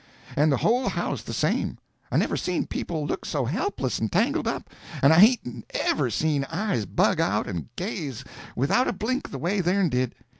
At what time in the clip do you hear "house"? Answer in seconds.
0.89-1.21